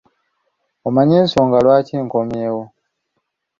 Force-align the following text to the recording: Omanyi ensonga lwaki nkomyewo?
Omanyi 0.87 1.15
ensonga 1.21 1.57
lwaki 1.65 1.95
nkomyewo? 2.05 2.63